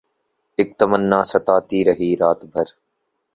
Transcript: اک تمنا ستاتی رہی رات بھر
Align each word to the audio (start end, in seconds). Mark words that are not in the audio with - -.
اک 0.57 0.69
تمنا 0.79 1.19
ستاتی 1.31 1.79
رہی 1.87 2.09
رات 2.21 2.39
بھر 2.53 2.67